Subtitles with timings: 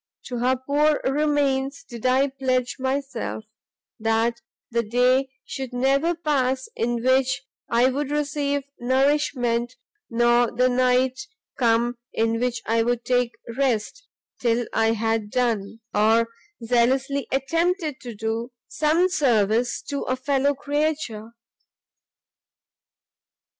[0.25, 3.45] To her poor remains did I pledge myself,
[3.99, 9.75] that the day should never pass in which I would receive nourishment,
[10.09, 11.19] nor the night
[11.55, 14.07] come in which I would take rest,
[14.39, 16.29] till I had done, or
[16.65, 21.29] zealously attempted to do, some service to a fellow creature.